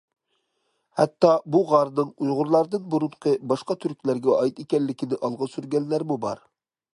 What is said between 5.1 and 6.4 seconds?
ئالغا سۈرگەنلەرمۇ